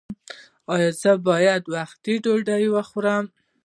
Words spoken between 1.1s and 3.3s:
باید په وخت ډوډۍ وخورم؟